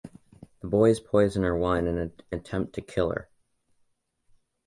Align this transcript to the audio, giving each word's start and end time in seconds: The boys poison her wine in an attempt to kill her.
The 0.61 0.67
boys 0.67 0.99
poison 0.99 1.43
her 1.43 1.55
wine 1.55 1.85
in 1.85 1.99
an 1.99 2.13
attempt 2.31 2.73
to 2.73 2.81
kill 2.81 3.11
her. 3.11 3.29